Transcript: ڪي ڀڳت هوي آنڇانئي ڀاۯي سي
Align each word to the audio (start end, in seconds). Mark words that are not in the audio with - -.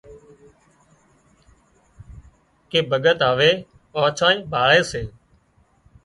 ڪي 2.69 2.79
ڀڳت 2.89 3.19
هوي 3.29 3.51
آنڇانئي 4.01 4.37
ڀاۯي 4.51 4.81
سي 4.91 5.01